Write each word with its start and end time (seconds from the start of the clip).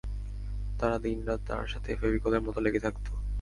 তারা 0.79 0.97
দিনরাত 0.99 1.41
তার 1.47 1.65
সাথে 1.67 1.89
ফেবিকলের 1.95 2.41
মতো 2.41 2.59
লেগে 2.61 2.83
থাকতো। 2.85 3.11